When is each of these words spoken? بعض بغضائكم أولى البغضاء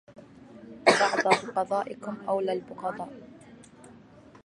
بعض 1.25 1.45
بغضائكم 1.45 2.17
أولى 2.29 2.53
البغضاء 2.53 3.09